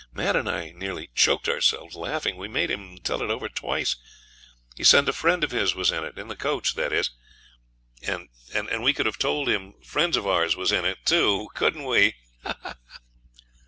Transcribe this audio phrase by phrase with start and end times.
[0.11, 2.35] Mad and I nearly choked ourselves laughing.
[2.35, 3.97] We made him tell it over twice.
[4.75, 7.11] He said a friend of his was in it in the coach, that is
[8.01, 8.27] and
[8.83, 12.15] we could have told him friends of ours was in it too, couldn't we?'